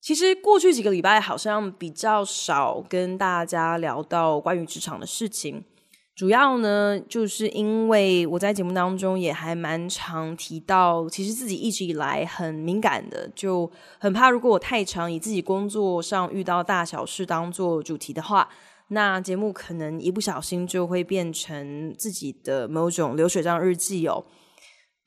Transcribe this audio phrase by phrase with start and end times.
[0.00, 5.62] 其实过去几个礼拜好像比较少跟大家聊到关于职场的事情，
[6.16, 18.48] 主要呢就是因为我在节目当中也还蛮常提到，其实自己一直以来很敏感的，就很怕如果我太常以自己工作上遇到大小事当做主题的话，
[18.88, 24.24] 那节目可能一不小心就会变成自己的某种流水账日记哦。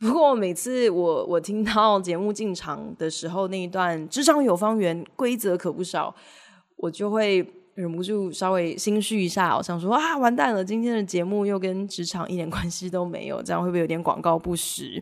[0.03, 6.13] 不过每次我我听到节目进场的时候，那一段职场有方圆，规则可不少，
[6.75, 7.37] 我就会
[7.75, 15.01] 忍不住稍微心虚一下，我想说啊，完蛋了，今天的节目又跟职场一点关系都没有，这样会不会有点广告不实？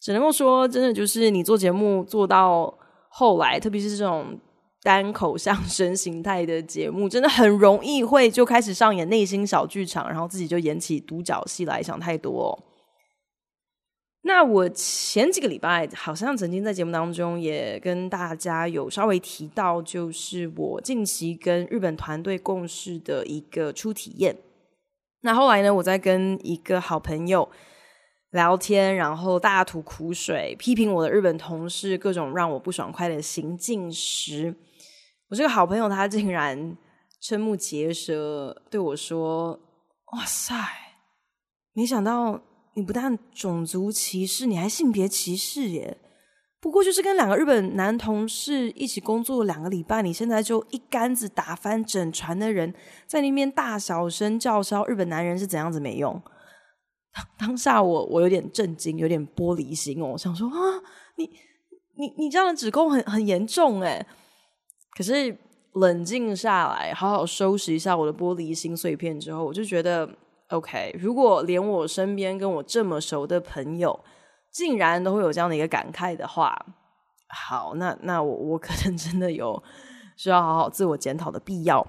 [0.00, 2.72] 只能够说，真的就是你做节目做到
[3.08, 4.38] 后来，特别是这种
[4.84, 12.54] 单口相声形态的节目，真的很容易会就开始上演内心小剧场，然后自己就演起独角戏来，想太多哦。
[14.26, 24.34] 那我前几个礼拜好像曾经在节目当中也跟大家有稍微提到，就是我近期跟日本团队共事的一个初体验。
[25.20, 27.46] 那后来呢，我在跟一个好朋友
[28.30, 34.56] 聊天，然后大吐苦水，批评我的日本同事各种让我不爽快的行径时，
[35.28, 36.74] 我这个好朋友他竟然
[37.22, 39.60] 瞠目结舌对我说
[40.16, 40.54] ：“哇塞，
[41.74, 42.40] 没想到。”
[42.74, 45.96] 你不但种族歧视，你还性别歧视耶！
[46.60, 52.74] 不过就是跟两个日本男同事一起工作两个礼拜，你现在就一竿子打翻整船的人，
[53.06, 56.20] 在那边大小声叫嚣日本男人是怎样子没用。
[57.38, 60.54] 当下我我有点震惊，有点玻璃心哦，我想说啊，
[61.16, 61.24] 你
[61.96, 64.04] 你你这样的指控很很严重诶。
[64.96, 65.36] 可是
[65.74, 70.08] 冷静下来，好好收拾一下我的玻璃心碎片之后，我就觉得。
[70.54, 73.98] OK，如果连我身边跟我这么熟的朋友，
[74.52, 76.56] 竟然都会有这样的一个感慨的话，
[77.28, 79.60] 好，那那我我可能真的有
[80.16, 81.84] 需要好好自我检讨的必要。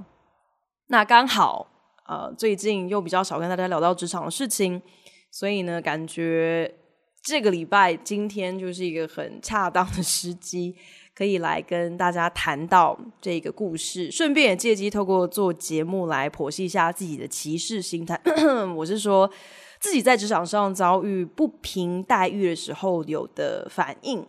[0.88, 1.68] 那刚好，
[2.08, 4.82] 呃，最近又比较少跟大家聊到职场的事情，
[5.32, 6.74] 所以呢，感觉
[7.24, 10.76] 这个礼拜今天就是一个很恰当的时机。
[11.16, 18.20] 可以来跟大家谈到这个故事，顺便也借机透过做节目来剖析一下自己的歧视心态。
[18.76, 19.30] 我是说，
[19.80, 24.26] 自己在职场上遭遇不平待遇的时候有的反应，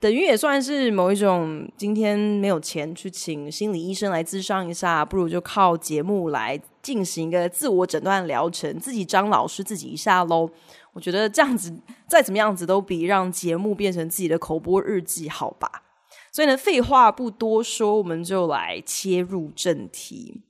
[0.00, 1.70] 等于也算是某一种。
[1.76, 10.48] 今天没有钱去请心理医生来咨商一下，不如就靠节目来进行一个自我诊断疗程，自己张老师自己一下喽。
[10.94, 11.74] 我觉得这样子
[12.08, 15.82] 再怎么样子都比让节目变成自己的口播日记好吧。
[16.31, 20.41] 所以呢，废话不多说，我们就来切入正题。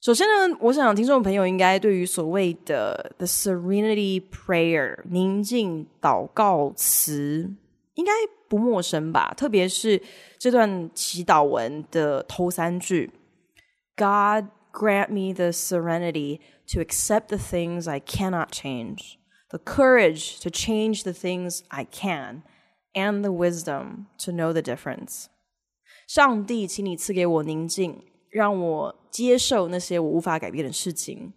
[0.00, 7.52] 首先呢，我想听众朋友应该对于所谓的 The Serenity Prayer 宁静祷告词
[7.94, 8.12] 应该
[8.48, 9.34] 不陌生吧？
[9.36, 10.00] 特别是
[10.38, 13.10] 这段祈祷文的头三句：
[13.96, 16.38] God grant me the serenity
[16.68, 19.14] to accept the things I cannot change,
[19.48, 22.42] the courage to change the things I can.
[22.93, 25.27] And the wisdom to know the difference。
[26.07, 31.31] 上帝，请你赐给我宁静，让我接受那些我无法改变的事情；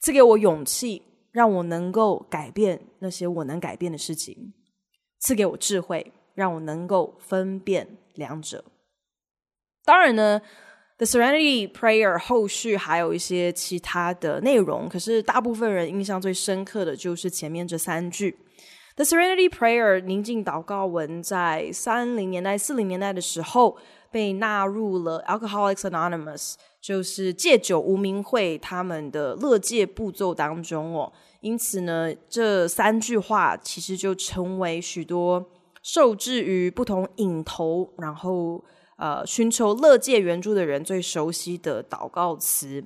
[0.00, 4.52] 赐给我勇气，让我能够改变那些我能改变的事情；
[5.20, 8.64] 赐给我智慧，让我能够分辨两者。
[9.84, 10.42] 当然呢
[10.96, 18.36] ，The Serenity Prayer 后续还有一些其他的内容，可是大部分人印象最深刻的就是前面这三句。
[18.96, 23.76] The Serenity Prayer 宁静祷告文在三零年代、四零年代的时候
[24.10, 31.12] 被纳入了 Alcoholics Anonymous，就是戒酒无名会他们的乐戒步骤当中哦。
[31.42, 35.44] 因此呢，这三句话其实就成为许多
[35.82, 38.64] 受制于不同瘾头，然后
[38.96, 42.82] 呃寻求乐戒援助的人最熟悉的祷告词。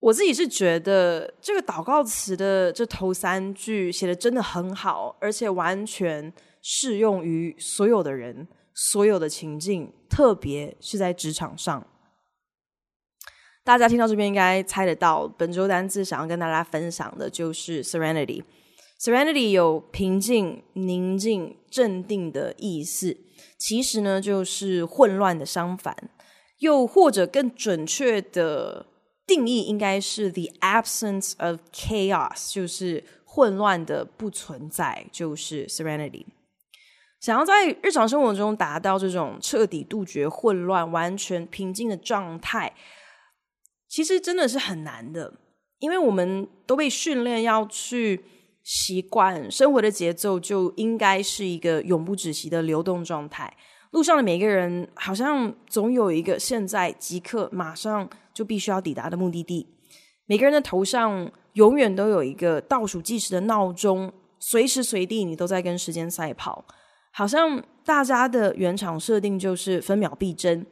[0.00, 11.86] 我自己是觉得这个祷告词的这头三句写得真的很好，而且完全适用于所有的人、所有的情境，特别是在职场上。
[13.64, 18.42] 大家听到这边应该猜得到，本周单字想要跟大家分享的就是 serenity。
[19.00, 23.16] Serenity 有平静、宁静、镇定的意思，
[23.58, 26.10] 其实呢就是混乱的相反，
[26.58, 28.86] 又或者更准确的
[29.28, 36.24] 定义应该是 the absence of chaos，就是混乱的不存在，就是 Serenity。
[37.20, 42.72] 想要在日常生活中达到这种彻底杜绝混乱、完全平静的状态，
[43.88, 45.34] 其实真的是很难的，
[45.78, 48.24] 因为我们都被训练要去
[48.62, 53.54] 习惯生活的节奏，就应该是一个永不止息的流动状态。
[53.90, 59.66] 路上的每个人好像总有一个现在即刻马上就必须要抵达的目的地，
[60.26, 66.64] 每个人的头上永远都有一个倒数计时的闹钟，随时随地你都在跟时间赛跑。
[67.10, 70.64] 好像大家的原厂设定就是分秒必争，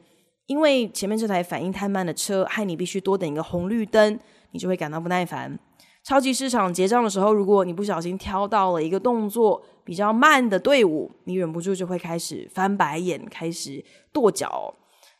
[0.45, 4.17] 因为前面这台反应太慢的车害你必须多等一个红绿灯，
[4.51, 5.59] 你就会感到不耐烦。
[6.05, 14.73] 超级市场结账的时候，如果你不小心挑到了一个动作比较慢的队伍，你忍不住就会开始翻白眼，开始跺脚。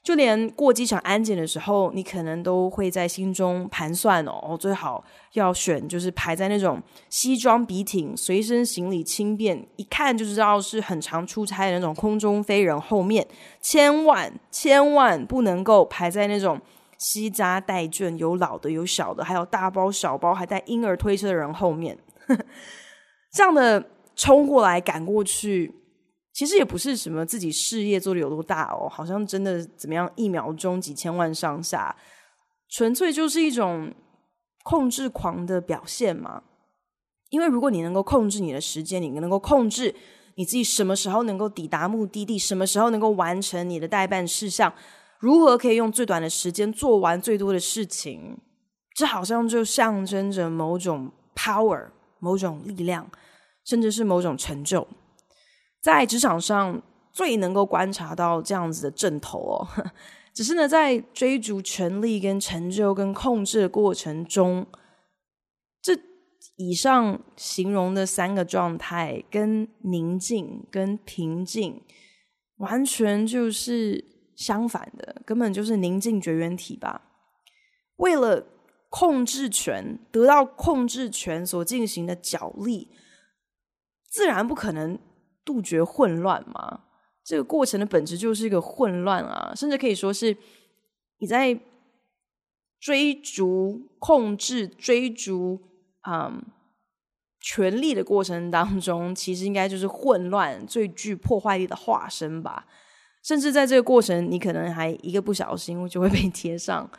[0.08, 13.28] 就连过机场安检的时候，你可能都会在心中盘算哦，最好要选就是排在那种西装笔挺、随身行李轻便，一看就知道是很常出差的那种空中飞人后面，
[13.60, 16.58] 千万千万不能够排在那种
[16.98, 21.98] 携家带卷、有老的有小的，还有大包小包还带婴儿推车的人后面，
[23.36, 23.84] 这样的
[24.16, 25.74] 冲过来赶过去。
[26.38, 31.96] 其实也不是什么自己事业做的有多大哦，好像真的怎么样，一秒钟几千万上下，
[32.70, 33.92] 纯粹就是一种
[34.64, 36.44] 控制狂的表现嘛。
[37.32, 39.96] 因为如果你能够控制你的时间，你能够控制
[40.36, 44.72] 你自己什么时候能够抵达目的地，什么时候能够完成你的待办事项，
[45.18, 48.38] 如何可以用最短的时间做完最多的事情，
[48.94, 51.88] 这好像就象征着某种 power、
[52.20, 53.10] 某种力量，
[53.66, 54.88] 甚至是某种成就。
[55.88, 59.68] 在职场上最能够观察到这样子的阵头哦，
[60.36, 64.68] 只是呢，在追逐权力、跟成就、跟控制的过程中，
[65.82, 65.98] 这
[66.58, 71.82] 以上形容的三个状态，跟宁静、跟平静，
[72.58, 74.04] 完全就是
[74.36, 77.04] 相反的，根本就是宁静绝缘体吧。
[77.96, 78.46] 为了
[78.90, 82.90] 控制权，得到控制权所进行的角力，
[84.10, 85.00] 自然不可能。
[85.48, 86.82] 杜绝混乱吗？
[87.24, 90.36] 这个过程的本质就是一个混乱啊，甚至可以说是
[91.20, 91.58] 你在
[92.80, 95.62] 追逐、控制、追逐
[96.10, 96.44] 嗯
[97.40, 102.66] 权力的过程当中，其实应该就是混乱最具破坏力的化身吧。
[103.24, 106.90] 甚至在这个过程，你可能还一个不小心就会被贴上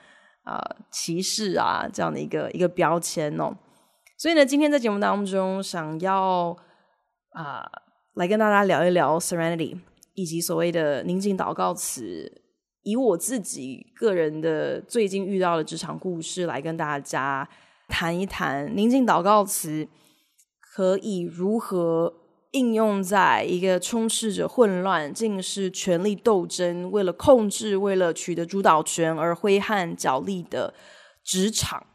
[0.44, 0.58] 啊、
[0.90, 3.56] 歧视啊这样的一个一个标签哦。
[4.18, 6.56] 所以呢，今天在节目当中想要
[7.30, 7.66] 啊。
[8.18, 9.78] 来跟大家聊一聊 Serenity，
[10.14, 12.42] 以及所谓的宁静祷告词。
[12.82, 17.48] 以我自己个人的最近遇到的职场故事来跟大家
[17.86, 19.86] 谈一谈，宁静祷告词
[20.60, 22.12] 可以如何
[22.50, 30.74] 应用在一个充斥着混乱、尽是权力斗争、为了控制、为了取得主导权而挥汗角力的
[31.22, 31.86] 职场。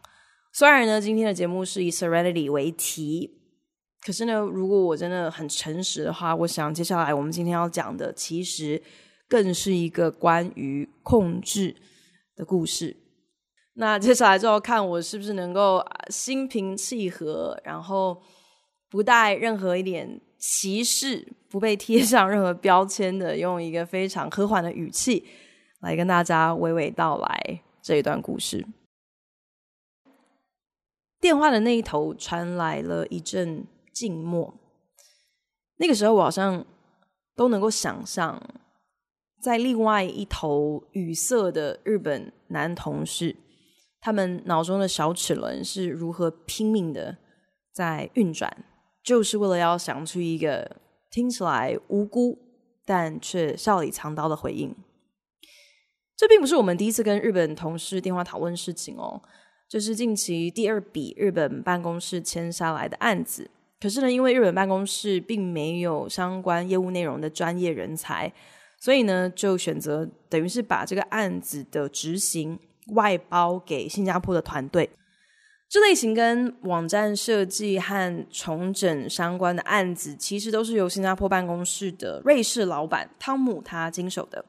[0.53, 3.42] 虽然呢，今天的节目是以 Serenity 为题。
[4.05, 8.83] 可是呢，如果我真的很诚实的话，我想接下来我们今天要讲的，其实
[9.29, 11.73] 更是一个关于控制
[12.35, 12.97] 的故事。
[13.75, 18.21] 那接下来就要看我是不是能够心平气和，然后
[18.89, 25.25] 不带任何一点歧视，不被贴上任何标签的，用一个非常和缓的语气
[25.79, 28.67] 来跟大家娓娓道来这一段故事。
[31.21, 33.65] 电话的那一头传来了一阵。
[33.93, 34.53] 静默。
[35.77, 36.65] 那个时候，我好像
[37.35, 38.41] 都能够想象，
[39.41, 43.35] 在另外一头语塞的日本男同事，
[43.99, 47.17] 他们脑中的小齿轮是如何拼命的
[47.71, 48.65] 在运转，
[49.03, 50.77] 就是为了要想出一个
[51.09, 52.37] 听起来无辜
[52.85, 54.75] 但却笑里藏刀的回应。
[56.15, 59.21] 这并不是我们第一次跟日本同事电话讨论事情哦，
[59.67, 63.49] 这、是近期第二笔日本办公室签下来的案子。
[63.83, 68.31] 可是呢，因为日本办公室并没有相关业务内容的专业人才，
[68.79, 72.57] 所以呢，就选择等于是把这个案子的执行
[72.93, 74.89] 外包给新加坡的团队。
[75.69, 84.45] 这类型跟网站设计和重整相关的案子，其实都是由新加坡办公室的瑞士老板汤姆他经手的。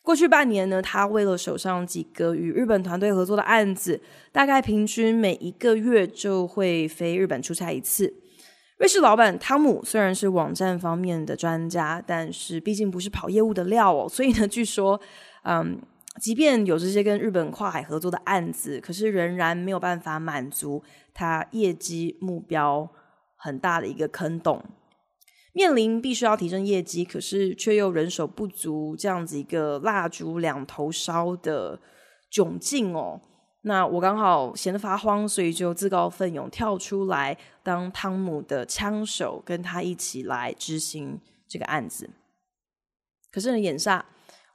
[0.00, 4.00] 过去半年呢，他为了手上几个与日本团队合作的案子，
[4.32, 8.14] 大概平均每一个月就会飞日本出差一次。
[8.80, 14.98] 瑞士老板汤姆虽然是网站方面的专家，但是毕竟不是跑业务的料哦，所以呢，据说，
[15.44, 15.78] 嗯，
[16.18, 20.82] 即便有这些跟日本跨海合作的案子，可是仍然没有办法满足
[21.12, 22.88] 他业绩目标
[23.36, 24.64] 很大的一个坑洞。
[25.52, 31.78] 面临必须要提升业绩，可是却又人手不足，这样子一个蜡烛两头烧的
[32.32, 33.20] 窘境哦。
[33.62, 42.10] 那我刚好闲得发慌，所以就自告奋勇跳出来当汤姆的枪手，跟他一起来执行这个案子。
[43.30, 44.04] 可是呢，眼下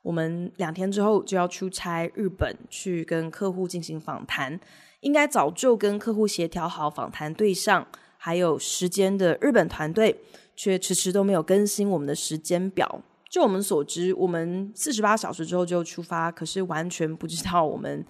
[0.01, 4.59] 我们两天之后就要出差日本，去跟客户进行访谈，
[5.01, 10.21] 应该早就跟客户协调好访谈对象还有时间的日本团队。
[10.57, 13.01] 却迟迟都没有更新我们的时间表。
[13.29, 18.05] 就我们所知，我们四十八小时之后就出发，可是完全不知道我们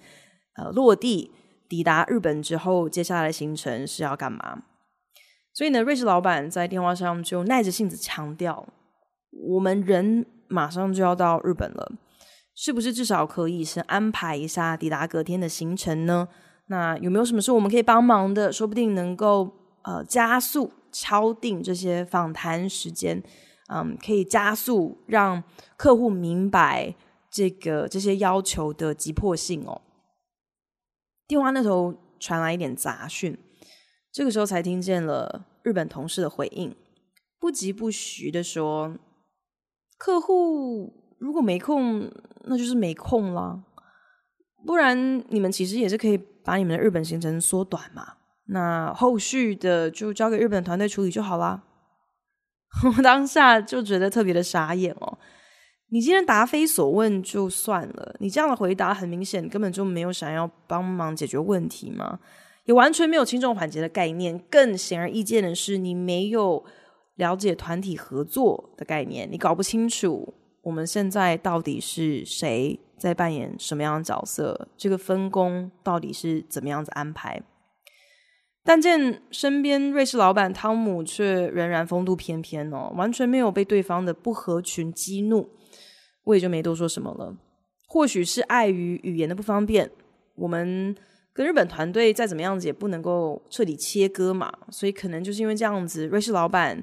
[0.56, 1.30] 呃落地
[1.68, 4.62] 抵达日本之后，接下来的行程是要干嘛。
[5.52, 8.66] 所以呢，瑞士老板在电话上就耐着性子强调：
[9.30, 11.92] 我们人马上就要到日本了，
[12.54, 16.28] 是不是至少可以先安排一下抵达隔天的行程呢？
[16.66, 18.52] 那有没有什么事我们可以帮忙的？
[18.52, 20.72] 说不定能够呃加速。
[20.92, 23.22] 敲定这些访谈时间，
[23.68, 25.44] 嗯，可以加速让
[25.76, 26.94] 客户明白
[27.30, 29.82] 这个这些要求的急迫性哦。
[31.26, 33.36] 电话那头传来一点杂讯，
[34.12, 36.74] 这个时候才听见了日本同事的回应，
[37.38, 38.96] 不疾不徐的说
[39.98, 42.10] ：“客户如果没空，
[42.44, 43.64] 那就是没空了，
[44.64, 48.14] 不然你们其实也是可以把你们的日本行程缩短嘛。”
[48.48, 51.64] 那后续的就交给日本团队处理就好啦。
[52.96, 55.18] 我当下就觉得特别的傻眼哦。
[55.88, 62.18] 你今天答非所问就算了，你这样的回答很明显根本就没有想要帮忙解决问题嘛，
[62.64, 64.38] 也完全没有轻重缓急的概念。
[64.50, 66.64] 更显而易见的是，你没有
[67.14, 77.40] 了解团体合作的概念，你搞不清楚我们现在到底是谁在扮演什么样的角色，这个分工到底是怎么样子安排。
[78.64, 85.48] 但见身边瑞士老板汤姆却仍然风度翩翩哦，完全没有被对方的不合群激怒，
[86.26, 87.34] 我也就没多说什么了。
[87.88, 89.90] 或许是碍于语言的不方便，
[90.34, 90.94] 我们
[91.32, 96.82] 跟日本团队再怎么样子也不能够彻底切割嘛，所以可能就是因为这样子，瑞士老板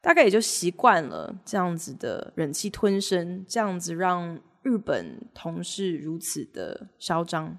[0.00, 7.58] 大概也就习惯了这样子的忍气吞声，这样子让日本同事如此的嚣张。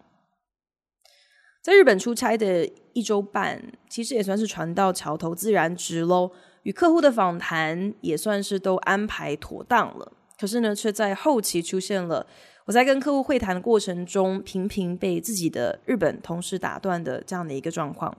[1.62, 6.32] 在日本出差的一周半，其实也算是船到桥头自然直喽。
[6.63, 10.13] 与客户的访谈也算是都安排妥当了。
[10.39, 12.25] 可是呢，却在后期出现了
[12.65, 18.18] 我在跟客户会谈的过程中，频频被自己的日本同事打断的这样的一个状况。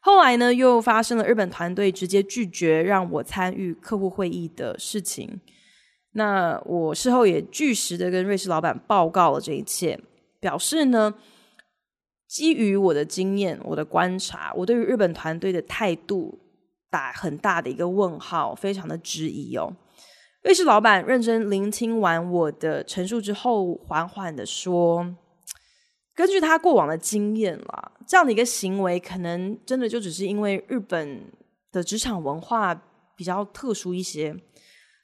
[0.00, 5.40] 后来呢，又发生了日本团队直接拒绝让我参与客户会议的事情。
[6.12, 9.98] 那我事后也据实的跟瑞士老板报告了这一切，
[10.40, 11.14] 表示呢。
[12.26, 16.36] 基于我的经验，我的观察，我对于日本团队的态度
[16.90, 19.72] 打很大的一个问号，非常的质疑哦。
[20.44, 25.16] 瑞士老板认真聆听完我的陈述之后，缓缓的说
[26.14, 31.32] ：“根据他过往的经验啦，这样的一个行为，可能真的就只是因为日本
[31.72, 32.74] 的职场文化
[33.16, 34.36] 比较特殊一些，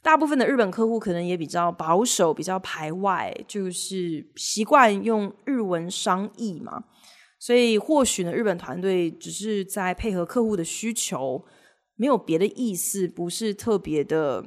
[0.02, 6.84] 大部分的日本客户可能也比较保守，比较排外，就是习惯用日文商议嘛。”
[7.40, 11.42] 所以或许呢，日本团队只是在配合客户的需求，
[11.96, 14.44] 没有别的意思，不是特别的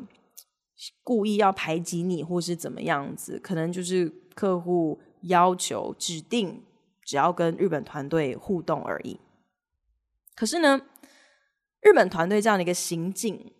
[1.03, 6.63] 故意要排挤你，或是怎么样子，可能就是客户要求指定，
[7.03, 9.19] 只要跟日本团队互动而已。
[10.35, 10.81] 可是呢，
[11.81, 13.51] 日本团队这样的一个行径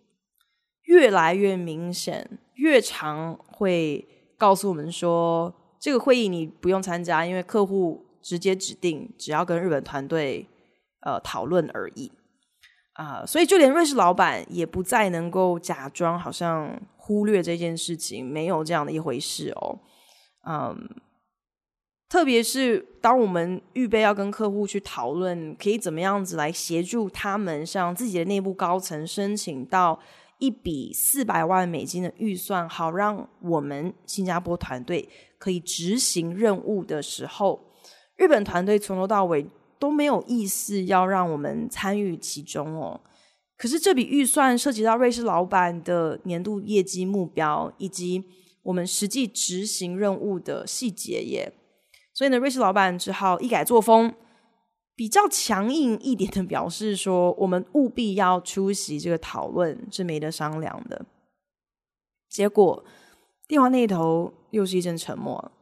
[0.82, 8.06] 越来越明显，越常会告诉我们说，这个会议你不用参加，因为客户。
[8.24, 10.48] 直接指定，只要跟日本团队
[11.02, 12.10] 呃讨论而已
[12.94, 19.78] 啊、所以就连瑞士老板也不再能够假装好像忽略这件事情，没有这样的一回事哦。
[20.46, 20.88] 嗯，
[22.08, 29.98] 特别是当我们预备要跟客户去讨论，可以怎么样子来协助他们向自己的内部高层申请到
[30.38, 37.72] 一笔四百万美金的预算，好让我们新加坡团队可以执行任务的时候。
[38.16, 39.44] 日本团队从头到尾
[39.84, 42.98] 都没有意思要让我们参与其中哦。
[43.54, 48.24] 可是这笔预算涉及到瑞士老板的年度业绩目标，以及
[48.62, 51.52] 我们实际执行任务的细节耶。
[52.14, 54.14] 所以呢，瑞士老板只好一改作风，
[54.96, 61.04] 比较强硬一点的表示说，我们务必要出席这个讨论，是没得商量的。
[62.30, 62.82] 结果
[63.46, 65.52] 电话那头又是一阵沉默。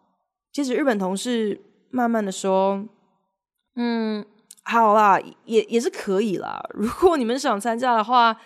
[0.53, 1.61] 接着日本同事
[1.91, 2.87] 慢慢的说
[3.77, 4.25] ：“嗯，
[4.65, 6.63] 好啦，也也是可以啦。
[6.75, 8.37] 如果你们想参加的话，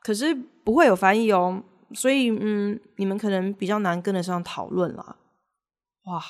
[0.00, 1.62] 可是不会有翻译哦，
[1.92, 5.16] 所以嗯，你们可能比较难跟得上讨论啦。”
[6.06, 6.22] 哇！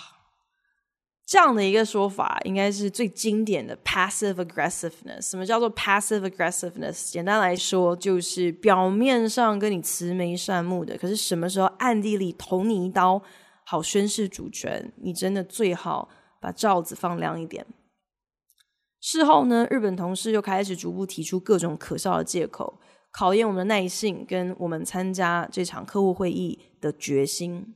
[1.26, 5.22] 这样的一个说法，应该是最经典的 passive aggressiveness。
[5.22, 7.10] 什么叫做 passive aggressiveness？
[7.10, 13.22] 简单来说，就是表面上跟你慈眉善目的，可是什么时候暗地里捅你一刀，
[13.64, 17.66] 好宣示主权，你真的最好把罩子放亮一点。
[19.06, 22.80] 事后呢，日本同事又开始逐步提出各种可笑的借口，
[23.12, 27.74] 考验我们的耐性跟我们参加这场客户会议的决心。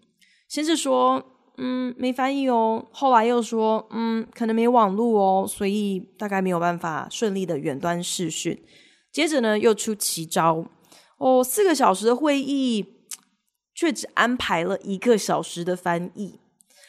[0.49, 1.23] 先是说。
[1.61, 2.87] 嗯，没翻译哦。
[2.93, 8.63] 后来又说，嗯，可能没网络哦，所以大概没有办法顺利的远端视讯。
[9.11, 10.65] 接着呢，又出奇招
[11.19, 12.87] 哦，四个小时的会议，
[13.75, 16.39] 却只安排了一个小时的翻译。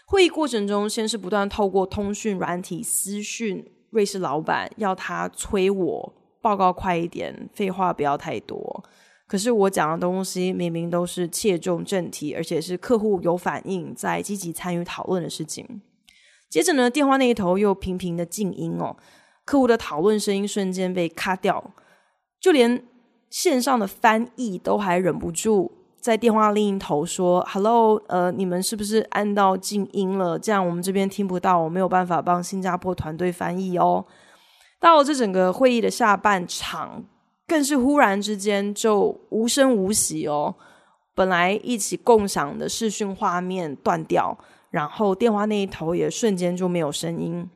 [0.05, 8.83] 会议过程中，先是不断透过通讯软体私讯瑞士老板，要他催我报告快一点，废话不要太多。
[9.27, 15.81] 可是我讲的东西明明都是切中正题，而且是客户有反应、在积极参与讨论的事情。
[16.49, 18.97] 接着呢，电话那一头又频频的静音哦，
[19.45, 21.73] 客户的讨论声音瞬间被卡掉，
[22.39, 22.83] 就连
[23.29, 30.39] 线上的翻译都还忍不住在电话另一头说：“Hello，呃，你们是不是按到静音了？
[30.39, 34.05] 这样我们这边听不到，我没有办法帮新加坡团队翻译哦。”
[34.79, 37.05] 到了这整个会议的下半场。
[37.47, 40.53] 更是忽然之间就无声无息哦，
[41.15, 44.37] 本来一起共享的视讯画面断掉，
[44.69, 47.49] 然后电话那一头也瞬间就没有声音，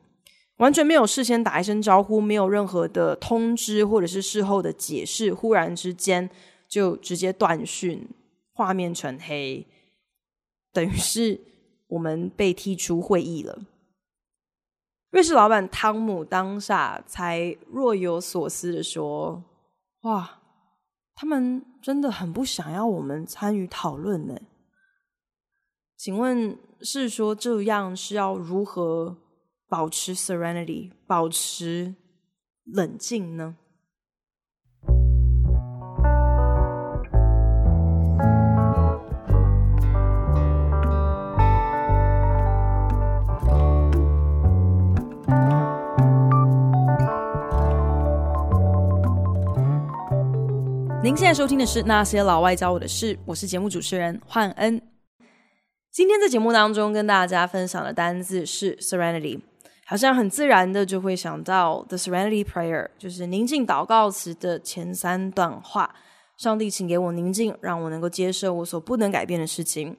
[0.56, 6.28] 完全没有事先打一声招呼，没有任何的通知或者是事后的解释，忽然之间
[6.68, 8.08] 就直接断讯，
[8.54, 9.66] 画面全黑，
[10.72, 11.40] 等于是
[11.88, 13.66] 我们被踢出会议了。
[15.10, 19.44] 瑞士老板汤姆当下才若有所思的说。
[20.02, 20.42] 哇，
[21.14, 24.38] 他们真的很不想要我们参与讨论呢。
[25.96, 29.16] 请问是说这样是要如何
[29.68, 31.94] 保持 serenity，保持
[32.64, 33.56] 冷静呢？
[51.04, 54.80] 您现在收听的是《那些老外教我的事》，我是节目主持人焕恩。
[55.92, 59.38] 今天在节目当中跟大家分享的单字是 “serenity”，
[59.84, 65.94] 好像很自然的就会想到 “the serenity prayer”，就是宁静祷告词的前三段话
[66.40, 69.94] ：“上帝，请给我宁静，让我能够接受我所不能改变的事情；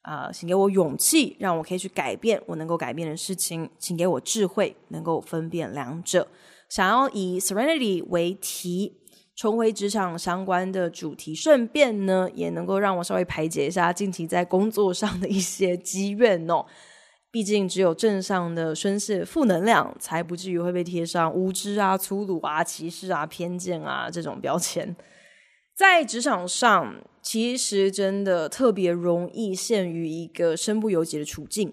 [0.00, 6.26] 啊、呃，请给我勇气，让我可以去改变我能够改变的事情；请给我智慧，能够分辨两者。”
[6.70, 8.94] 想要以 “serenity” 为题。
[9.38, 16.66] 重回职场相关的主题，顺便呢也能够让我稍微排解一下近期在工作上的一些积怨哦。
[17.30, 24.96] 毕竟只有正向的宣泄负能量，才不至于会被贴上无知啊、粗鲁啊、歧视啊、偏见啊这种标签。
[25.76, 31.72] 在职场上，其实真的特别容易陷于一个身不由己的处境。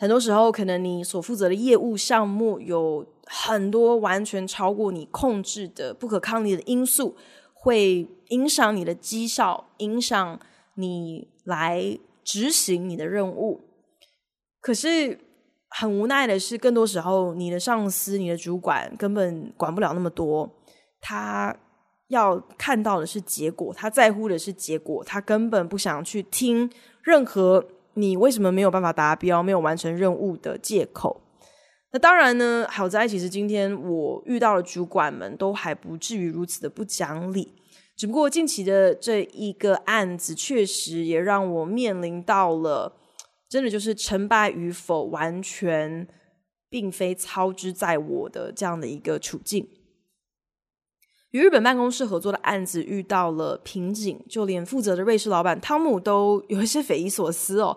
[0.00, 3.06] 很多时候，可能你所负责的业务项目有。
[3.32, 7.14] 很多完全超过你控制的不可抗力的因素，
[7.54, 10.40] 会影响你的绩效，影响
[10.74, 13.60] 你来执行你的任务。
[14.60, 15.16] 可是
[15.68, 20.50] 很无奈的是，更多时候你的上司、你的主管根本管不了那么多，
[21.00, 21.56] 他
[22.08, 26.68] 要看到的是结果，他在乎的是结果，他根本不想去听
[27.00, 27.64] 任何
[28.00, 31.20] 你为什么没有办法达标、没有完成任务的借口。
[31.92, 37.52] 那当然呢，好在其实今天我遇到的主管们都还不至于如此的不讲理，
[37.96, 42.96] 只不过近期的这一个案子确实也让我面临到了，
[43.48, 46.06] 真的就是成败与否完全
[46.68, 49.68] 并非操之在我的这样的一个处境。
[51.30, 57.76] 与日本办公室合作的案子遇到了瓶颈，就连负责的瑞士老板汤姆都有一些匪夷所思哦。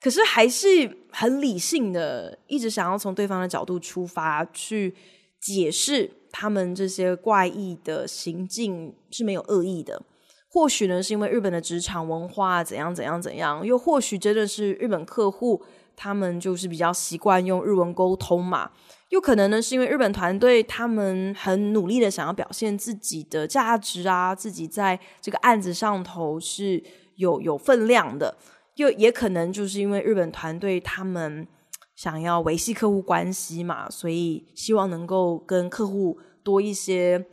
[0.00, 4.94] 可是还是很理性的，一直想要从对方的角度出发去
[5.40, 10.02] 解释他们这些怪异的行径是没有恶意的。
[10.48, 15.60] 或许呢，是因为日本的职场文化怎样怎样怎样，又或许真的是日本客户
[15.96, 18.70] 他们就是比较习惯用日文沟通嘛。
[19.14, 26.82] 有可能呢，是因为日本团队他们很努力的想要表现自己的价值啊，自己在这个案子上头是
[27.14, 28.36] 有有分量的。
[28.74, 31.46] 又也可能就是因为日本团队他们
[31.94, 37.24] 想要维系客户关系嘛，所以希望能够跟客户多一些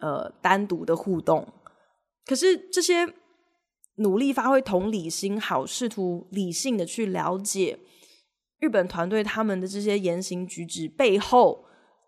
[0.00, 1.46] 呃单独的互动。
[2.26, 3.14] 可是这些
[3.98, 7.78] 努力发挥同理心，好试图理性的去了解
[8.60, 11.64] 日本团队他们的这些言行举止背后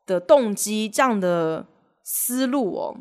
[0.07, 1.67] 的动机，这样的
[2.03, 2.97] 思路哦，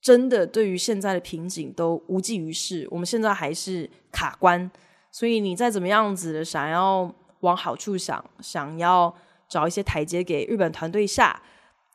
[0.00, 2.86] 真的对于现在的瓶颈都无济于事。
[2.90, 4.70] 我们现在还是卡关。
[5.10, 9.12] 所以你再怎么样子的想要往好处想，想要
[9.48, 11.42] 找一些台阶给日本团队下，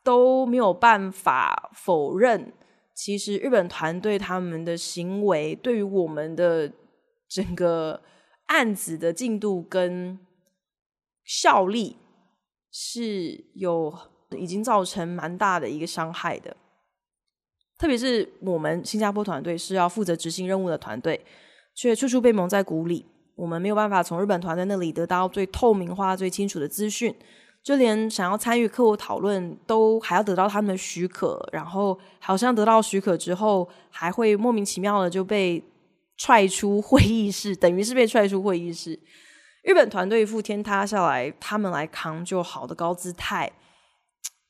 [0.02, 2.52] 都没有办法否认，
[2.92, 6.72] 其实日本团队他们的行为对于我们的
[7.28, 8.02] 整个
[8.46, 10.18] 案子的进度跟
[11.24, 11.96] 效力
[12.70, 13.92] 是有
[14.36, 16.56] 已经造成蛮大的一个伤害的。
[17.76, 21.24] 特别是我们新加坡团队是要负责执行任务的团队，
[21.74, 23.04] 却处处被蒙在鼓里。
[23.34, 27.12] 我们没有办法从日本团队那里得到最透明化、最清楚的资讯，
[27.64, 31.44] 就连想要参与客户讨论，都还要得到他们的许可。
[31.52, 35.60] 然后好像得到许可之后，还会莫名其妙的就被
[36.16, 38.98] 踹出会议室，等于是被踹出会议室。
[39.64, 43.50] 日本团队一副天塌下来，他们来扛就好的高姿态。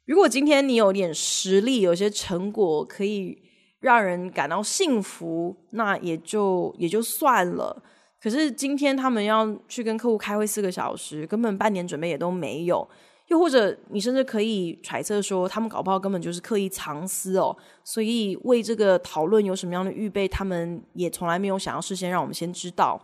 [0.07, 3.39] 如果今天你有点实力，有些成果可以
[3.79, 7.81] 让人感到幸福，那也就也就算了。
[8.21, 12.87] 可是今天他们要去跟客户开会四个小时，根本半点准备也都没有。
[13.29, 17.57] 又或者你甚至可以揣测说，他们搞不好根本就是刻意藏私哦。
[17.85, 23.01] 所以为这个讨论有什么样的预备，他们也从来没有想要事先让我们先知道。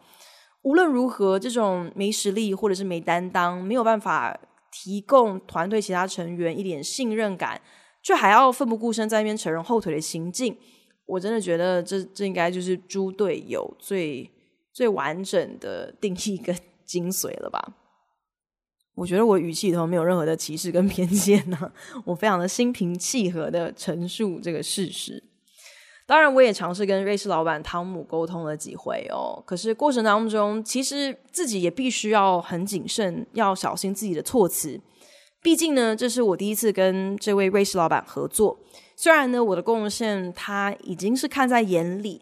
[0.63, 4.39] 无论如何，这种没实力或者是没担当，没有办法
[4.71, 7.61] 提供团队其他成员一点信任感，
[8.03, 10.57] 却还要奋不顾身在那边扯人后腿的行径，
[11.07, 14.31] 我真的觉得这这应该就是猪队友最。
[14.73, 17.75] 最完整的定义跟 精髓了吧？
[18.95, 21.73] 我觉得我语气里头没有任何的歧视跟偏见呢、
[22.05, 25.30] 我非常的心平气和的陈述这个事实。
[26.11, 29.41] 当然，我也尝试跟瑞士老板汤姆沟通了几回哦。
[29.47, 34.81] 可是过程当中，其实自己也必须要很谨慎，要小心自己的措辞。
[35.41, 38.59] 毕竟呢，这是我第一次跟这位瑞士老板合作。
[38.97, 42.21] 虽然呢，我的贡献他已经是看在眼里，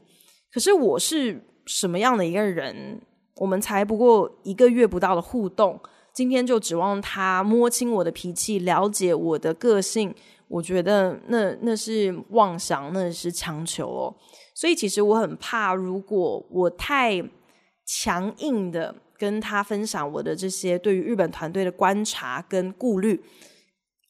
[0.53, 1.45] 可是我是。
[1.71, 2.99] 什么样的一个人？
[3.37, 5.79] 我们才不过一个月不到的互动，
[6.15, 10.15] 今天就指望他摸清我的脾气，了解我的个性，
[10.49, 14.15] 我觉得那那是妄想，那是强求哦。
[14.55, 17.23] 所以其实我很怕，如果我太
[17.87, 23.23] 强硬的跟他分享我的这些对于日本团队的观察跟顾虑，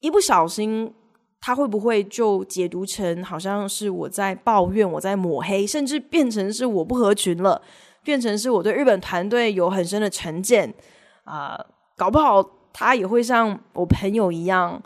[0.01, 0.95] 一不小心。
[1.41, 7.63] 他会不会就解读成好像是我在抱怨，我在抹黑，甚至变成是我不合群了，
[8.03, 10.75] 变成是我对日本团队有很深的成见
[11.23, 11.57] 啊、
[11.97, 14.83] 搞不好他也会像我朋友一样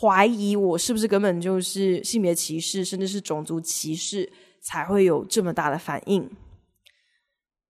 [0.00, 6.30] 怀疑我是不是根本就是性别歧视，甚至是种族歧视，才会有这么大的反应。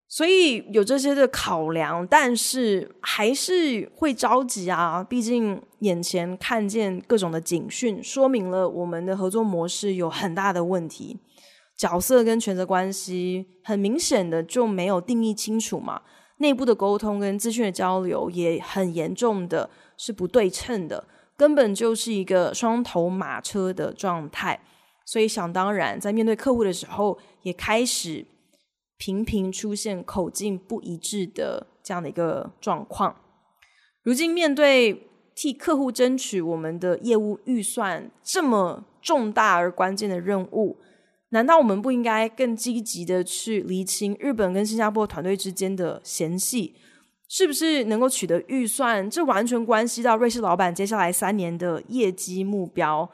[0.09, 5.03] 所以有这些的考量，但是还是会着急啊！
[5.03, 11.19] 毕竟眼前看见各种的警讯，说明了我们的合作模式有很大的问题，
[11.79, 16.03] 角色跟权责关系很明显的就没有定义清楚嘛。
[16.37, 21.07] 内部的沟通跟资讯的交流也很严重的是不对称的，
[21.37, 24.61] 根本就是一个双头马车的状态。
[25.05, 28.27] 所以想当然，在面对客户的时候，也开始。
[28.99, 33.17] 频频出现口径不一致的这样的一个状况。
[34.05, 40.79] 如今面对替客户争取我们的业务预算这么重大而关键的任务，
[41.31, 46.77] 难道我们不应该更积极的去厘清日本跟新加坡团队之间的嫌隙？
[47.33, 49.09] 是不是能够取得预算？
[49.09, 53.09] 这完全关系到瑞士老板接下来三年的业绩目标，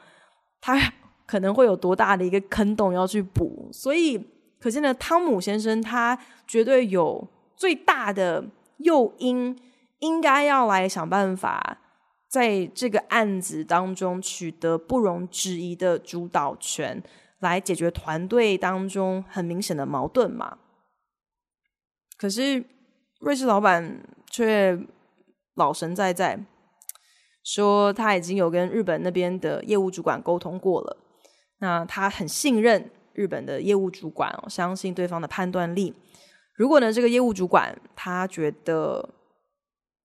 [0.59, 0.91] 他
[1.25, 3.69] 可能会有多大的一个坑洞要去补？
[3.71, 4.21] 所以。
[4.61, 8.43] 可见呢，汤姆先生他绝对有最大的
[8.79, 9.57] 诱因，
[9.99, 11.77] 应该要来想办法，
[12.27, 17.01] 在这个案子当中取得不容置疑的主导权，
[17.39, 20.57] 来解决团队当中很明显的矛盾嘛。
[22.17, 22.65] 可是
[23.19, 24.79] 瑞士老板却
[25.55, 26.39] 老神在在，
[27.43, 30.97] 说他已经有跟日本那边的业务主管沟通过了，
[31.59, 32.91] 那他很信任。
[33.13, 35.93] 日本的业务主管，相信对方的判断力。
[36.53, 39.09] 如果呢，这个业务主管他觉得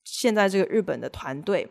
[0.02, 1.70] 现在这个日本的团队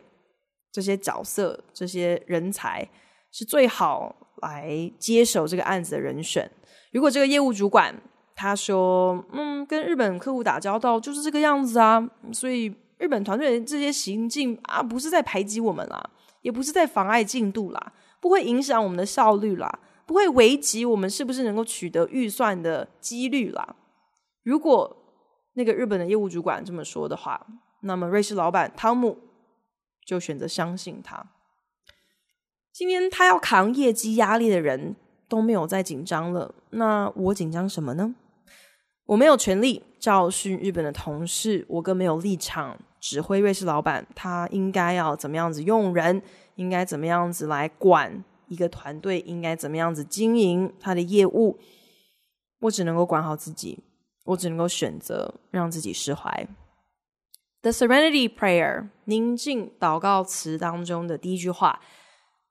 [0.72, 2.88] 这些角色、这些人才
[3.30, 6.50] 是最好来接手这个案子的人选。
[6.92, 7.94] 如果这个业务主管
[8.34, 16.10] 他说：“嗯，跟日本客户打交道就是这个样子啊，所以日本团队的这些行径啊，不是在排挤我们啦，
[16.42, 23.76] 也不是在妨碍进度啦，不会影响我们的效率啦，不会危及我们是不是能够取得预算的几率啦。”
[24.42, 24.96] 如果
[25.54, 27.46] 那个日本的业务主管这么说的话，
[27.80, 29.18] 那么瑞士老板汤姆
[30.04, 31.24] 就选择相信他。
[32.72, 34.96] 今天他要扛业绩压力的人
[35.28, 38.16] 都没有再紧张了，那我紧张什么呢？
[39.06, 46.22] 我没有权利教训日本的同事，我更没有立场指挥瑞士老板，他应该要怎么样子用人，
[46.54, 51.58] 应该怎么样子来管一个团队，应该怎么样子经营他的业务。
[52.60, 53.84] 我只能够管好自己，
[54.24, 56.48] 我只能够选择让自己释怀。
[57.60, 61.80] The Serenity Prayer，宁静祷告词当中的第一句话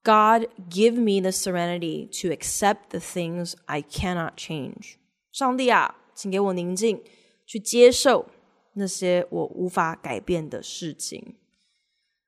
[0.04, 4.98] ：God give me the serenity to accept the things I cannot change。
[5.32, 5.96] 上帝啊。
[6.24, 7.04] 请给我宁静，
[7.46, 8.26] 去接受
[8.76, 11.36] 那些我无法改变的事情。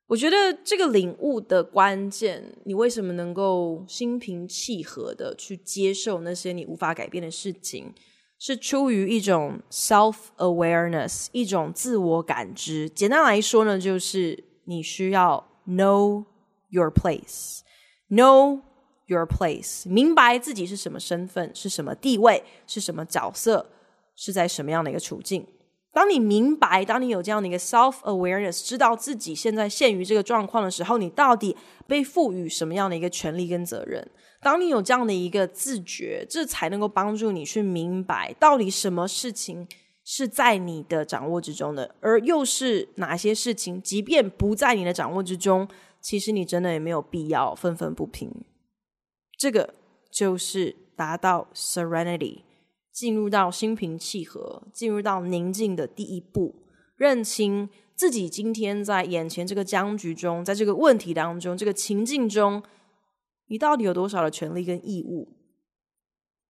[0.08, 7.94] 我觉得这个领悟的关键，你为什么能够心平气和的去接受那些你无法改变的事情，
[8.38, 12.90] 是出于一种 self-awareness，一种自我感知。
[12.90, 16.26] 简单来说呢，就是你需要 know
[16.70, 18.60] your place，know
[19.06, 23.72] your place，明白自己是什么身份，是什么地位，是什么角色。
[24.16, 25.46] 是在什么样的一个处境？
[25.94, 31.56] 当你明白，当你有这样的一个 self awareness，知道自己现在陷于这个状况的时候，你到底
[31.88, 34.06] 被赋予什么样的一个权利跟责任？
[34.42, 39.66] 当你有这样的一个自觉，这才能够帮助你去明白，到底什么事情
[40.04, 45.66] 是在你的掌握之中的，而又是哪些事情，即便不在你的掌握之中，
[46.02, 48.30] 其实你真的也没有必要愤愤不平。
[49.38, 49.74] 这个
[50.12, 52.42] 就是达到 serenity。
[52.96, 56.56] 进入到心平气和，进入到宁静的第一步，
[56.96, 62.64] 认清自己今天在眼前这个僵局中，在这个问题当中，这个情境中，
[63.48, 65.28] 你到底有多少的权利跟义务？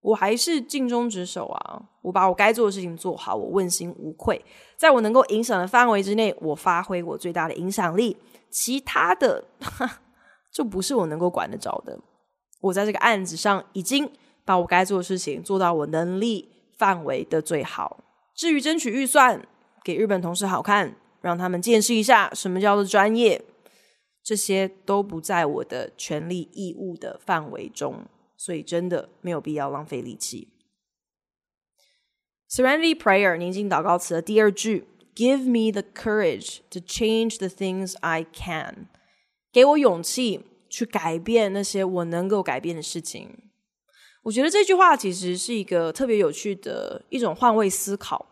[0.02, 1.90] 我还是尽忠职守啊！
[2.04, 4.40] 我把我该做的事情做好，我问心无愧，
[4.78, 8.16] 在我能够影响的范围之内，我发挥我最大的影响力。
[8.52, 10.02] 其他的，哈，
[10.54, 12.00] 就不是我能够管得着的。
[12.62, 14.12] 我在这个案子上已经。
[14.46, 18.04] 把我该做的事情做到我能力范围的最好。
[18.34, 19.46] 至于争取预算，
[19.84, 23.42] 给日本同事好看，让他们见识一下什么叫做专业，
[24.24, 28.06] 这些都不在我的权利义务的范围中，
[28.38, 30.50] 所以真的没有必要浪费力气。
[32.50, 38.88] Serenity Prayer 宁静祷告词的第二句：Give me the courage to change the things I can。
[39.52, 43.50] 给我勇气去改变那些我能够改变的事情。
[44.26, 48.26] 我觉得这句话其实是一个特别有趣的一种换位思考。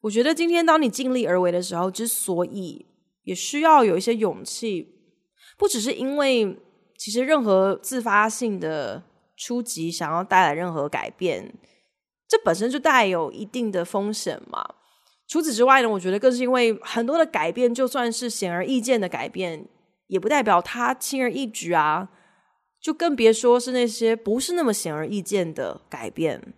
[0.00, 2.86] 我觉得今天当你尽力而为的时候，之所以
[3.24, 4.94] 也需要有一些勇气，
[5.58, 6.58] 不只是因为
[6.96, 9.02] 其实任何自发性的
[9.36, 11.54] 初级想要带来任何改变，
[12.26, 14.64] 这本身就带有一定的风险嘛。
[15.28, 19.68] 除此之外呢，我觉得更是因为很多的改变，就算是显而易见的改变，
[20.06, 22.08] 也不代表它轻而易举啊。
[22.84, 26.52] 就更别说是那些不是那么显而易见的改变，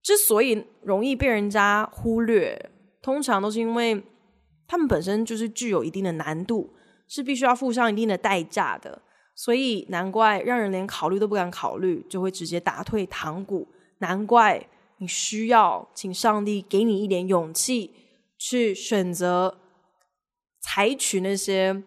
[0.00, 2.70] 之所以容易被人家忽略，
[3.02, 4.00] 通常都是因为
[4.68, 6.72] 他们本身就是具有一定的难度，
[7.08, 9.02] 是必须要付上一定的代价的，
[9.34, 13.66] 所以难怪让人连考虑都不敢考虑，就会直接打退堂鼓。
[13.98, 17.90] 难怪你需要请上帝给你一点勇气，
[18.38, 19.58] 去选择
[20.60, 21.82] 采取那些。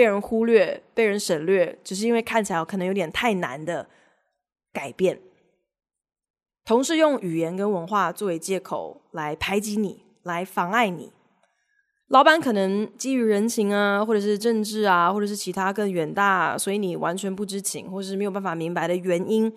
[0.00, 3.86] 被人忽略、被人省略，只是因为看起来可能有点太难的
[4.72, 5.20] 改变。
[6.64, 11.12] 同事用语言跟文化作为借口来排挤你，来妨碍你。
[12.08, 19.52] 老板可能基于人情啊，或者是政治啊，或者是其他更远大，所以你完全不知情，或是没有办法明白的原因，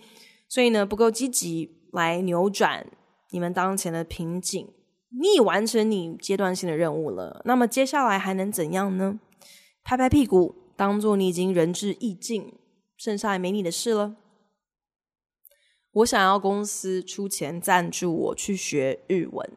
[0.49, 2.85] 所以呢，不够积极来扭转
[3.29, 4.67] 你们当前的瓶颈。
[5.21, 9.21] 你已完成你阶段性的任务了，那么接下来还能怎样呢？
[9.83, 12.53] 拍拍屁股，当做你已经仁至义尽，
[12.97, 14.15] 剩下也没你的事了。
[15.91, 19.47] 我想要公司出钱赞助我去学日文，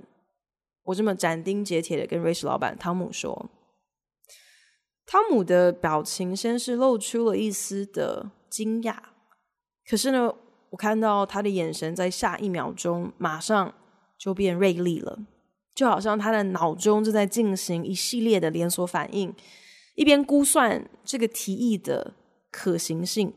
[0.83, 3.51] 我这么斩钉截铁的跟瑞士老板汤姆说。
[5.07, 8.97] 汤姆的表情先是露出了一丝的惊讶，
[9.89, 10.35] 可是呢，
[10.71, 13.73] 我看到他的眼神在下一秒钟马上
[14.19, 15.21] 就变锐利了，
[15.75, 19.33] 就好像他的脑中正在进行一系列的连锁反应。
[19.97, 22.15] 一边估算这个提议的
[22.51, 23.35] 可行性，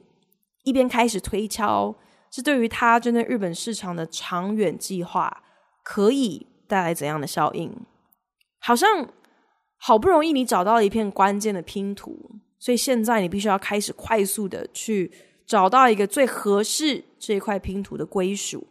[0.63, 1.95] 一边开始推敲，
[2.29, 5.43] 是对于他针对日本市场的长远计划
[5.83, 7.75] 可以带来怎样的效应？
[8.59, 9.11] 好像
[9.77, 15.11] 好不容易你找到了一片关键的拼图，所以现在你必须要开始快速的去
[15.47, 18.67] 找到一个最合适这一块拼图的归属，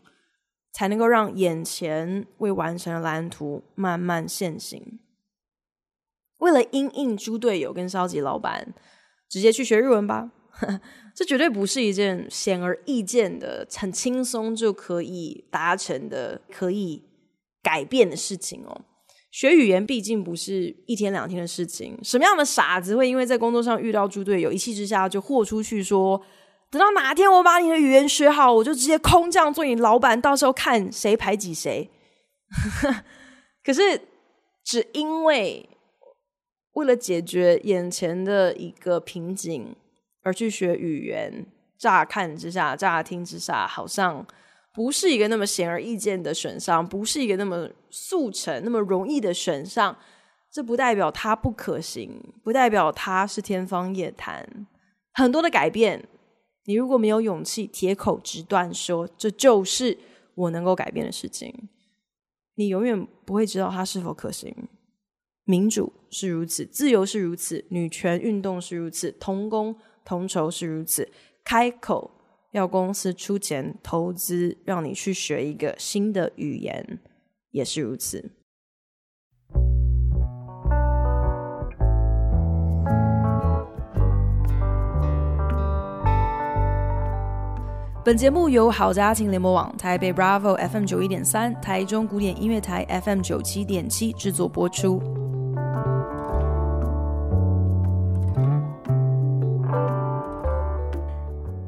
[0.72, 5.00] 才能够让眼前未完成的蓝图慢慢现形。
[6.38, 8.74] 为了因应猪队友跟消极老板，
[9.28, 10.30] 直接去学日文吧。
[11.14, 17.02] 这绝对不是一件显而易见的、很轻松就可以达成的、可以
[17.62, 18.80] 改变的事情哦。
[19.30, 21.98] 学语言毕竟不是一天两天的事情。
[22.02, 26.20] 什么样的傻子会因为在工作上遇到猪队友，一气之下就豁出去说，
[26.70, 31.90] 等到哪天我把你的语言学好，我就直接空降做你老板，到时候看谁排挤谁。
[33.64, 34.00] 可是
[34.64, 35.68] 只因为。
[36.78, 39.74] 为了解决眼前的一个瓶颈
[40.22, 41.44] 而去学语言，
[41.76, 44.24] 乍看之下、乍听之下，好像
[44.72, 49.96] 不是一个那么显而易见的选项，不是一个那么速成、那么容易的选项。
[50.50, 54.66] 这不代表它不可行，不代表它是天方夜谭。
[55.12, 56.08] 很多的改变，
[56.64, 59.98] 你如果没有勇气铁口直断说这就是
[60.36, 61.68] 我能够改变的事情，
[62.54, 64.54] 你永远不会知道它是否可行。
[65.48, 71.08] 民主是如此，自由是如此，女权运动是如此，同工同酬是如此。
[71.42, 72.10] 开口
[72.50, 76.98] 要公司出钱投资，让你去学一个新的语言，
[77.52, 78.30] 也是如此。
[88.04, 95.27] 本节目由好家庭联盟网、台北 Bravo FM 九一点三、台中古典音乐台 FM 九七点七制作播出。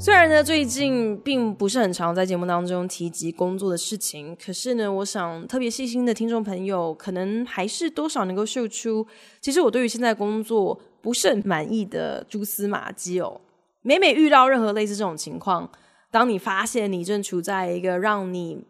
[0.02, 9.06] 虽然呢，最近并不是很常在节目当中提及工作的事情，可是呢，我想特别细心的听众朋友，可能还是多少能够嗅出，
[9.42, 13.42] 其实我对于现在工作不是很满意的蛛丝马迹哦。
[13.82, 15.70] 每每遇到任何类似这种情况，
[16.10, 18.64] 当你发现你正处在一个让你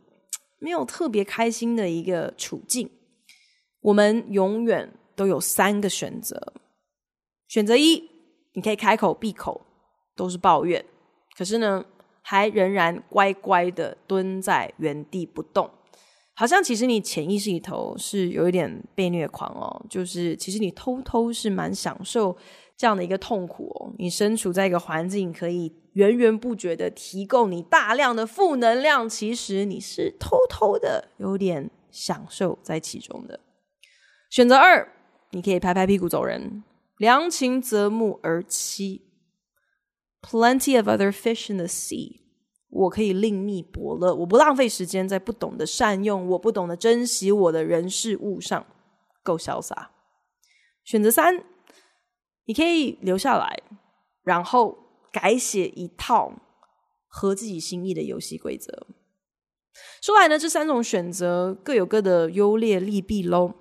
[0.58, 2.90] 没有特别开心的一个处境，
[3.82, 6.54] 我们永远都有三个选择。
[7.46, 8.10] 选择一，
[8.54, 9.60] 你可以开口闭口
[10.16, 10.84] 都是抱怨。
[11.40, 11.82] 可是呢，
[12.20, 15.70] 还仍然乖乖的蹲在原地不动，
[16.34, 22.36] 好像其实你潜意识里头是有一点被虐狂哦，就是其实你偷偷是蛮享受
[22.76, 23.94] 这样的一个痛苦哦。
[23.96, 33.40] 你身处在一个环境，可以源源不绝的提供你大量的负能量，其实你是偷偷的有点享受在其中的。
[34.28, 34.92] 选择二，
[35.30, 36.62] 你可以拍拍屁股走人，
[36.98, 39.00] 良禽择木而栖。
[40.22, 42.20] Plenty of other fish in the sea，
[42.68, 48.66] 我可以另觅伯乐，我不浪费时间在不懂得善用、我不懂得珍惜我的人事物上，
[49.22, 49.92] 够潇洒。
[50.84, 51.44] 选择三，
[52.44, 53.62] 你可以留下来，
[54.22, 54.76] 然后
[55.10, 56.32] 改写一套
[57.08, 58.86] 合自己心意的游戏规则。
[60.02, 63.54] 说来呢，这三种选择各有各的优劣利弊喽。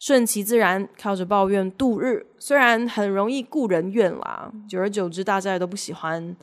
[0.00, 6.36] 顺其自然，靠着抱怨度日，虽然很容易顾人怨啦，久而久之，大家也都不喜欢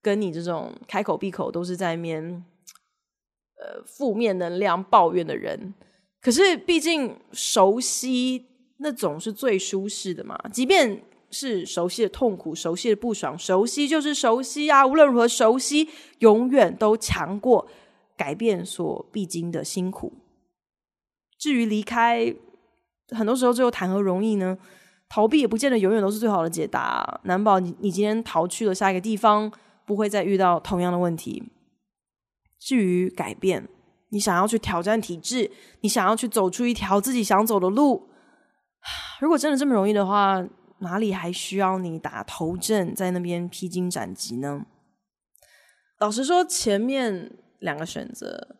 [0.00, 2.44] 跟你这种开口闭口都是在面
[3.56, 5.74] 呃负面能量抱怨的人。
[6.20, 10.38] 可是，毕竟熟悉那总是最舒适的嘛。
[10.52, 14.86] 即便是熟悉的痛苦、熟悉的不爽，熟悉就是熟悉啊。
[14.86, 15.88] 无论如何，熟悉
[16.20, 17.66] 永远都强过
[18.16, 20.12] 改变所必经的辛苦。
[21.36, 22.32] 至于离开。
[23.16, 24.56] 很多时候，最后谈何容易呢？
[25.08, 27.20] 逃避也不见得永远都是最好的解答。
[27.24, 29.50] 难保你你今天逃去了下一个地方，
[29.84, 31.50] 不会再遇到同样的问题。
[32.60, 33.68] 至于改变，
[34.10, 38.08] 你想要去挑战体制，你想要去走出一条自己想走的路，
[39.20, 40.46] 如果真的这么容易的话，
[40.78, 44.64] 哪里还需要你打头阵在那边披荆斩棘呢？
[45.98, 48.56] 老实说，前面两个选择，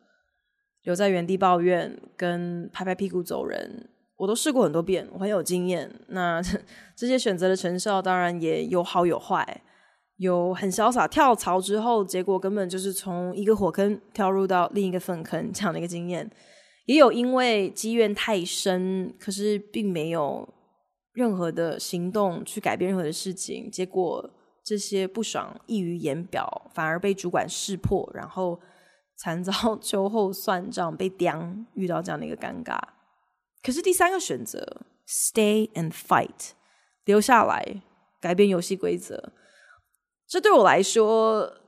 [0.82, 3.88] 留在原地抱怨跟拍拍屁股走人。
[4.20, 5.90] 我都试过很多遍，我很有经验。
[6.08, 6.42] 那
[6.94, 9.62] 这些选择的成效当然也有好有坏，
[10.18, 16.30] 有很潇洒跳槽之后，结果根本就是从一个火坑跳入到另一个粪坑这样的一个经验，
[16.84, 20.46] 也有因为积怨太深，可是并没有
[21.14, 24.28] 任何的行动去改变任何的事情，结果
[24.62, 28.60] 这些不爽溢于言表，反而被主管识破，然后
[29.16, 29.50] 惨遭
[29.80, 32.78] 秋后算账，被刁，遇到这样的一个尴尬。
[33.62, 36.50] 可是第三个选择，stay and fight，
[37.04, 37.82] 留下来，
[38.20, 39.32] 改变游戏规则。
[40.26, 41.60] 这对我来说，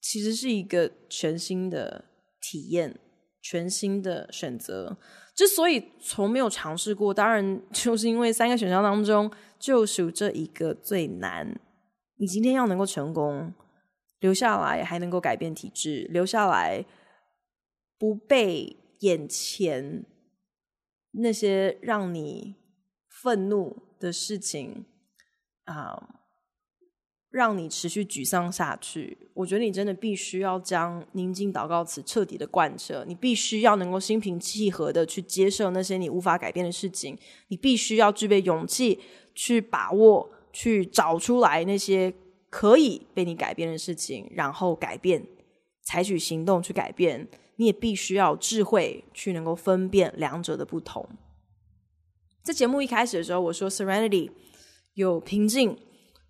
[0.00, 2.06] 其实是一个全新的
[2.40, 2.98] 体验，
[3.40, 4.96] 全新的选择。
[5.34, 11.58] 之所以从没有尝试过，当然就是因为三个选项当中，就属这一个最难。
[12.16, 13.54] 你今天要能够成功，
[14.20, 16.84] 留下来还能够改变体质，留下来
[17.98, 20.04] 不被眼前
[21.12, 22.56] 那些让你
[23.08, 24.84] 愤怒的事情
[25.64, 26.18] 啊。
[27.30, 33.06] 让你持续沮丧下去，我觉得你真的必须要将宁静祷告词彻底的贯彻。
[33.08, 37.16] 你必须要能够心平气和的去接受那些你无法改变的事情。
[37.48, 39.00] 你必须要具备勇气
[39.34, 42.12] 去把握、去找出来那些
[42.50, 45.26] 可以被你改变的事情，然后改变，
[45.80, 47.26] 采取行动去改变。
[47.62, 51.08] 你也必须要智慧去能够分辨两者的不同。
[52.42, 54.32] 在节目一开始的时候，我说 “serenity”
[54.94, 55.78] 有平静。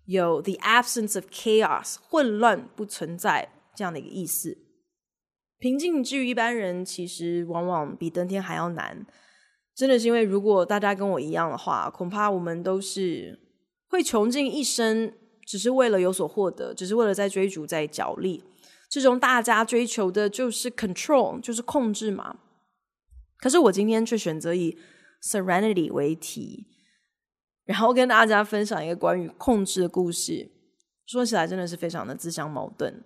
[0.05, 4.57] 有 the absence of chaos，混乱不存在这样的一个意思。
[5.57, 9.07] 平静之于一般人，其实往往比登天还要难。
[9.73, 13.39] 真的是因为，如果大家跟我一样的话，恐怕我们都是
[13.87, 15.13] 会穷尽一生，
[15.47, 18.43] 只是为了有所获得，只是为了在追逐、在角力。
[18.93, 22.37] 这种大家追求的就是 control，就是控制嘛。
[23.37, 24.77] 可是我今天却选择以
[25.19, 26.67] serenity 为题。
[27.65, 30.51] 然后跟大家分享一个关于控制的故事，
[31.07, 33.03] 说起来真的是非常的自相矛盾。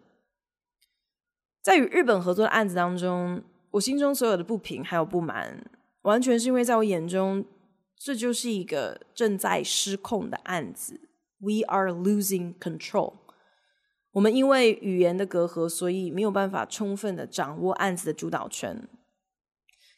[1.62, 5.72] 在与日本合作的案子当中，我心中所有的不平还有不满，
[6.02, 7.46] 完全是因为在我眼中，
[7.98, 11.00] 这就是一个正在失控的案子。
[11.40, 13.27] We are losing control。
[14.18, 18.88] 我们因为语言的隔阂，所以没有办法充分的掌握案子的主导权。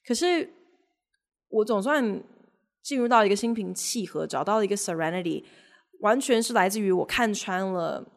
[0.05, 0.53] 可是
[1.47, 2.24] 我总算。
[2.82, 5.43] 进入到一个心平气和，找到了一个 serenity，
[5.99, 8.09] 完全是来自于我看穿了，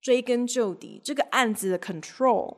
[0.00, 2.56] 追根究底这个案子的 control，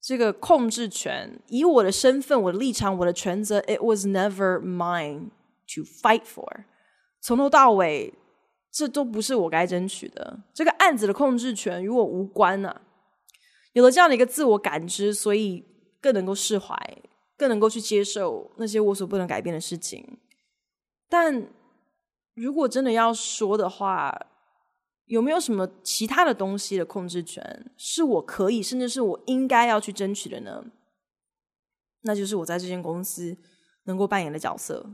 [0.00, 5.30] 这个控制权，以我的身份、我的立场、我的权责，it was never mine
[5.74, 6.64] to fight for。
[7.22, 8.12] 从头到尾，
[8.76, 10.38] 这都不是我该争取的。
[10.52, 12.82] 这个案子的控制权与我无关呐、
[13.72, 15.64] 有了这样的一个自我感知，所以
[15.98, 16.76] 更能够释怀，
[17.38, 20.18] 更能够去接受那些我所不能改变的事情。
[21.08, 21.48] 但
[22.34, 24.14] 如果真的要说的话，
[25.06, 30.62] 有没有什么其他的东西的控制权是我可以，甚至是我应该要去争取的呢？
[32.02, 33.38] 那就是我在这间公司
[33.84, 34.90] 能够扮演的角色。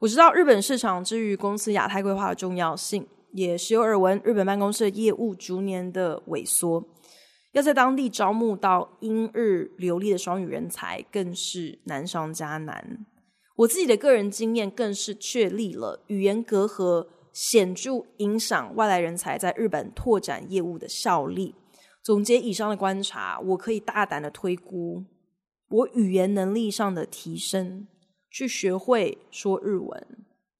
[0.00, 6.82] 我知道日本市场之于公司亚太规划的重要性，也时有耳闻日本办公室的业务逐年的萎缩，
[7.52, 13.04] 要在当地招募到英日流利的双语人才，更是难上加难。
[13.56, 21.54] 我自己的个人经验更是确立了语言隔阂显著影响外来人才在日本拓展业务的效力。
[22.02, 25.04] 总结以上的观察，我可以大胆的推估，
[25.68, 27.86] 我语言能力上的提升，
[28.30, 30.06] 去学会说日文，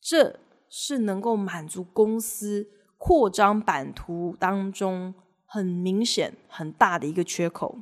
[0.01, 2.69] 这是能够满足公司
[2.99, 5.15] 扩张版图当中
[5.47, 7.79] 很明显很大的一个缺口。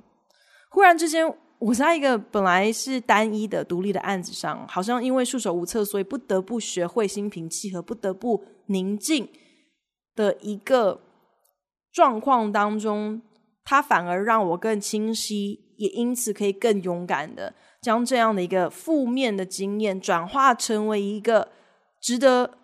[0.70, 1.36] 忽然之间。
[1.60, 9.28] 我在一个本来是单一的独立的案子上，好像因为束手无策，所以不得不学会心平气和，不得不宁静
[10.14, 11.00] 的一个
[11.90, 13.20] 状况当中，
[13.64, 21.48] 它反而让我更清晰，也因此可以更勇敢的将这样的一个负面的经验转化成为一个
[22.00, 22.58] 值得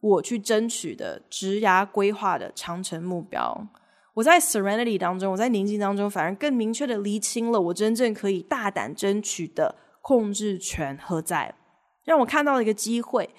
[0.00, 3.68] 我去争取的职涯规划的长程目标。
[4.14, 11.54] 我在 serenity 当中，我在宁静当中，反而更明确的厘清了我真正可以大胆争取的控制权何在，
[12.04, 13.30] 让我看到了一个机会，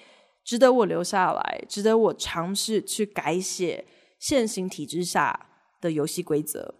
[0.44, 3.84] 值得我留下来，值得我尝试去改写
[4.18, 5.46] 现行体制下
[5.80, 6.74] 的游戏规则。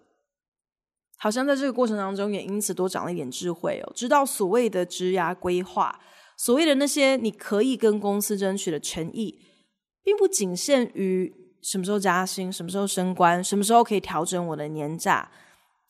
[1.23, 5.97] 好像在这个过程当中，也因此多长了一点智慧哦，知道所谓的职涯规划，
[6.37, 9.39] 所谓的那些你可以跟公司争取的权益，
[10.03, 11.33] 并不仅限于。
[11.63, 12.53] 什么时候加薪？
[12.53, 13.43] 什么时候升官？
[13.45, 15.31] 什么时候可以调整我的年假？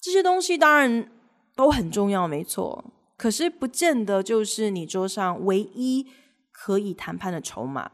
[0.03, 1.11] 这些东西当然
[1.57, 2.85] 都很重要，没错。
[3.16, 6.07] 可是不见得就是你桌上唯一
[6.51, 7.91] 可以谈判的筹码。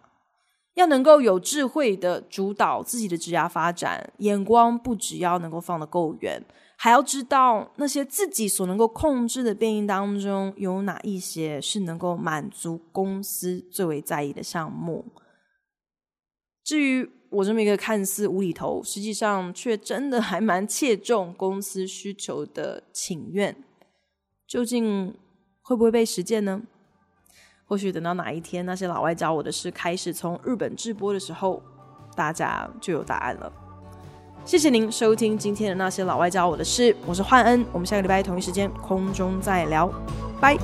[0.75, 6.45] 要能够有智慧的主导自己的职涯发展，眼光不只要能够放得够远，
[6.81, 15.05] 还要知道那些自己所能够控制的变异当中有哪一些是能够满足公司最为在意的项目。
[16.63, 23.57] 至于，我这么一个看似无厘头，实际上却真的还蛮切中公司需求的请愿，
[24.47, 25.19] 究竟
[25.61, 26.63] 会不会被实践呢？
[27.65, 31.61] 或许等到哪一天那些老外教我的事开始从日本直播的时候，
[32.15, 33.68] 大家就有答案了。
[34.49, 39.93] 谢谢您收听今天的那些老外教我的事，我是焕恩，我们下个礼拜同一时间空中再聊，
[40.41, 40.57] 拜。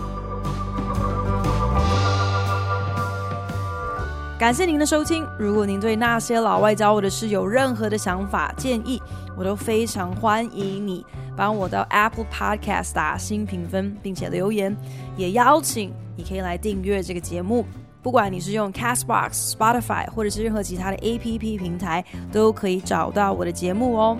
[4.39, 5.23] 感谢您的收听。
[5.39, 8.99] 如果您对那些老外教我的事有任何的想法建议，
[9.37, 11.05] 我都非常欢迎你
[11.37, 14.75] 帮我到 Apple Podcast 打新评分，并且留言。
[15.15, 17.67] 也邀请你可以来订阅这个节目，
[18.05, 24.19] 不管你是用 Castbox、Spotify 或者是任何其他的 APP 平台，都可以找到我的节目哦。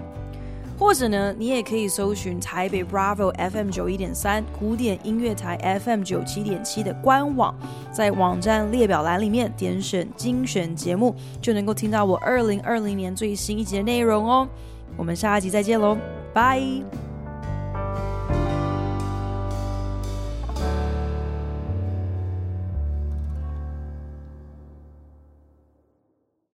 [0.79, 7.55] 或者呢，你也可以搜寻台北 Bravo FM 九一点三古典音乐台 FM 九七点七的官网，
[7.93, 14.49] 在网站列表栏里面点选精选节目，就能够听到我二零二零年最新一集的内容哦。
[14.97, 15.97] 我们下一集再见喽，
[16.33, 17.14] 拜。